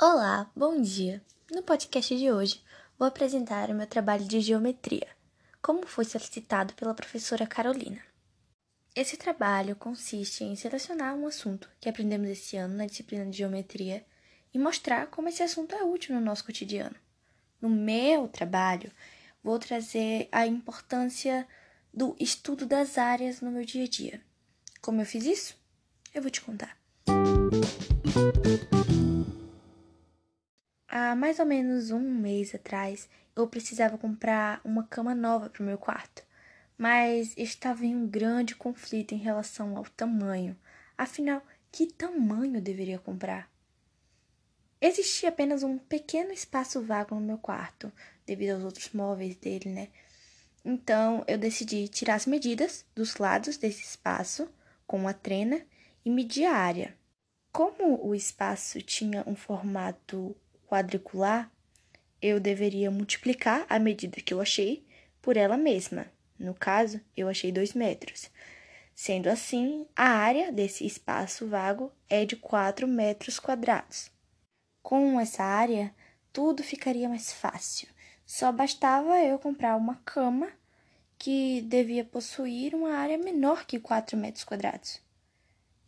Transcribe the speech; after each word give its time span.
Olá, 0.00 0.50
bom 0.56 0.80
dia! 0.80 1.22
No 1.50 1.62
podcast 1.62 2.16
de 2.16 2.32
hoje 2.32 2.62
vou 2.98 3.06
apresentar 3.06 3.68
o 3.68 3.74
meu 3.74 3.86
trabalho 3.86 4.24
de 4.24 4.40
geometria, 4.40 5.06
como 5.60 5.86
foi 5.86 6.06
solicitado 6.06 6.72
pela 6.72 6.94
professora 6.94 7.46
Carolina. 7.46 8.00
Esse 8.96 9.18
trabalho 9.18 9.76
consiste 9.76 10.44
em 10.44 10.56
selecionar 10.56 11.14
um 11.14 11.26
assunto 11.26 11.68
que 11.78 11.90
aprendemos 11.90 12.30
esse 12.30 12.56
ano 12.56 12.74
na 12.74 12.86
disciplina 12.86 13.26
de 13.26 13.36
geometria 13.36 14.02
e 14.54 14.58
mostrar 14.58 15.08
como 15.08 15.28
esse 15.28 15.42
assunto 15.42 15.74
é 15.74 15.84
útil 15.84 16.14
no 16.14 16.22
nosso 16.22 16.42
cotidiano. 16.42 16.96
No 17.60 17.68
meu 17.68 18.28
trabalho, 18.28 18.90
vou 19.44 19.58
trazer 19.58 20.26
a 20.32 20.46
importância 20.46 21.46
do 21.92 22.16
estudo 22.18 22.64
das 22.64 22.96
áreas 22.96 23.42
no 23.42 23.50
meu 23.50 23.66
dia 23.66 23.84
a 23.84 23.88
dia. 23.88 24.22
Como 24.80 25.02
eu 25.02 25.06
fiz 25.06 25.26
isso? 25.26 25.61
Eu 26.14 26.20
vou 26.20 26.30
te 26.30 26.42
contar. 26.42 26.76
Há 30.86 31.16
mais 31.16 31.38
ou 31.38 31.46
menos 31.46 31.90
um 31.90 32.00
mês 32.00 32.54
atrás, 32.54 33.08
eu 33.34 33.48
precisava 33.48 33.96
comprar 33.96 34.60
uma 34.62 34.84
cama 34.84 35.14
nova 35.14 35.48
para 35.48 35.62
o 35.62 35.66
meu 35.66 35.78
quarto, 35.78 36.22
mas 36.76 37.34
estava 37.36 37.86
em 37.86 37.96
um 37.96 38.06
grande 38.06 38.54
conflito 38.54 39.14
em 39.14 39.18
relação 39.18 39.74
ao 39.74 39.84
tamanho. 39.84 40.54
Afinal, 40.98 41.42
que 41.70 41.86
tamanho 41.86 42.60
deveria 42.60 42.98
comprar? 42.98 43.50
Existia 44.78 45.30
apenas 45.30 45.62
um 45.62 45.78
pequeno 45.78 46.32
espaço 46.32 46.82
vago 46.82 47.14
no 47.14 47.22
meu 47.22 47.38
quarto, 47.38 47.90
devido 48.26 48.50
aos 48.50 48.64
outros 48.64 48.90
móveis 48.92 49.36
dele, 49.36 49.70
né? 49.70 49.88
Então, 50.62 51.24
eu 51.26 51.38
decidi 51.38 51.88
tirar 51.88 52.16
as 52.16 52.26
medidas 52.26 52.84
dos 52.94 53.16
lados 53.16 53.56
desse 53.56 53.82
espaço 53.82 54.46
com 54.86 54.98
uma 54.98 55.14
trena 55.14 55.62
e 56.04 56.10
medir 56.10 56.46
a 56.46 56.54
área. 56.54 56.96
Como 57.52 58.04
o 58.06 58.14
espaço 58.14 58.80
tinha 58.80 59.22
um 59.26 59.36
formato 59.36 60.34
quadricular, 60.66 61.50
eu 62.20 62.40
deveria 62.40 62.90
multiplicar 62.90 63.66
a 63.68 63.78
medida 63.78 64.20
que 64.20 64.32
eu 64.32 64.40
achei 64.40 64.86
por 65.20 65.36
ela 65.36 65.56
mesma. 65.56 66.06
No 66.38 66.54
caso, 66.54 67.00
eu 67.16 67.28
achei 67.28 67.52
2 67.52 67.74
metros. 67.74 68.30
Sendo 68.94 69.28
assim, 69.28 69.86
a 69.96 70.08
área 70.08 70.52
desse 70.52 70.86
espaço 70.86 71.46
vago 71.46 71.92
é 72.08 72.24
de 72.24 72.36
4 72.36 72.86
metros 72.86 73.38
quadrados. 73.38 74.10
Com 74.82 75.18
essa 75.20 75.42
área, 75.42 75.94
tudo 76.32 76.62
ficaria 76.62 77.08
mais 77.08 77.32
fácil. 77.32 77.88
Só 78.24 78.50
bastava 78.50 79.20
eu 79.20 79.38
comprar 79.38 79.76
uma 79.76 79.96
cama 80.04 80.50
que 81.18 81.60
devia 81.62 82.04
possuir 82.04 82.74
uma 82.74 82.94
área 82.94 83.18
menor 83.18 83.64
que 83.66 83.78
4 83.78 84.16
metros 84.16 84.44
quadrados. 84.44 85.00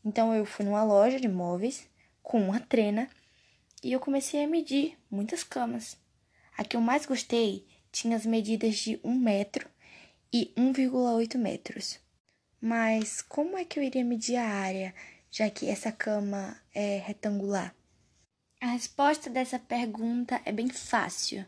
Então 0.05 0.34
eu 0.34 0.44
fui 0.44 0.64
numa 0.64 0.84
loja 0.84 1.19
de 1.19 1.28
móveis 1.28 1.88
com 2.22 2.41
uma 2.41 2.60
trena 2.60 3.08
e 3.83 3.92
eu 3.92 4.00
comecei 4.00 4.44
a 4.44 4.48
medir 4.48 4.98
muitas 5.11 5.42
camas. 5.42 5.96
A 6.56 6.64
que 6.64 6.77
eu 6.77 6.80
mais 6.80 7.06
gostei 7.06 7.66
tinha 7.91 8.16
as 8.16 8.27
medidas 8.27 8.77
de 8.77 9.00
1 9.02 9.14
metro 9.14 9.69
e 10.33 10.52
1,8 10.56 11.38
metros. 11.38 11.98
Mas 12.61 13.22
como 13.22 13.56
é 13.56 13.64
que 13.64 13.78
eu 13.78 13.83
iria 13.83 14.05
medir 14.05 14.36
a 14.36 14.48
área, 14.48 14.94
já 15.30 15.48
que 15.50 15.69
essa 15.69 15.92
cama 15.92 16.56
é 16.74 16.98
retangular? 16.98 17.74
A 18.61 18.68
resposta 18.68 19.28
dessa 19.28 19.58
pergunta 19.58 20.41
é 20.44 20.50
bem 20.50 20.68
fácil. 20.68 21.44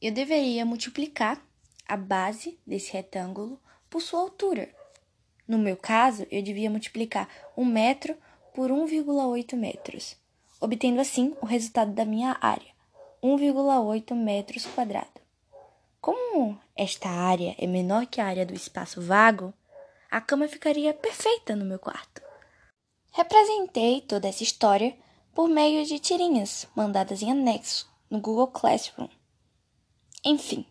Eu 0.00 0.12
deveria 0.12 0.66
multiplicar 0.66 1.42
a 1.88 1.96
base 1.96 2.58
desse 2.66 2.92
retângulo 2.92 3.58
por 3.88 4.02
sua 4.02 4.20
altura. 4.20 4.68
No 5.46 5.58
meu 5.58 5.76
caso, 5.76 6.26
eu 6.30 6.42
devia 6.42 6.70
multiplicar 6.70 7.28
1 7.56 7.64
metro 7.64 8.16
por 8.54 8.70
1,8 8.70 9.56
metros 9.56 10.16
obtendo 10.64 10.98
assim 10.98 11.34
o 11.42 11.46
resultado 11.46 11.92
da 11.92 12.06
minha 12.06 12.38
área, 12.40 12.72
1,8 13.22 14.14
metros 14.14 14.64
quadrados. 14.64 15.22
Como 16.00 16.58
esta 16.74 17.08
área 17.08 17.54
é 17.58 17.66
menor 17.66 18.06
que 18.06 18.20
a 18.20 18.26
área 18.26 18.46
do 18.46 18.54
espaço 18.54 19.00
vago, 19.02 19.52
a 20.10 20.22
cama 20.22 20.48
ficaria 20.48 20.94
perfeita 20.94 21.54
no 21.54 21.66
meu 21.66 21.78
quarto. 21.78 22.22
Representei 23.12 24.00
toda 24.00 24.28
essa 24.28 24.42
história 24.42 24.96
por 25.34 25.48
meio 25.48 25.84
de 25.84 25.98
tirinhas 25.98 26.66
mandadas 26.74 27.20
em 27.20 27.30
anexo 27.30 27.86
no 28.08 28.20
Google 28.20 28.48
Classroom. 28.48 29.08
Enfim, 30.24 30.66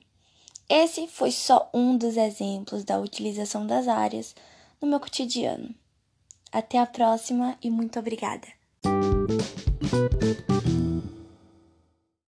esse 0.68 1.08
foi 1.08 1.32
só 1.32 1.70
um 1.74 1.96
dos 1.96 2.18
exemplos 2.18 2.84
da 2.84 3.00
utilização 3.00 3.68
das 3.68 3.88
áreas 3.88 4.36
no 4.84 4.90
meu 4.90 5.00
cotidiano. 5.00 5.74
Até 6.52 6.78
a 6.78 6.86
próxima 6.86 7.58
e 7.64 7.70
muito 7.70 7.98
obrigada! 7.98 8.48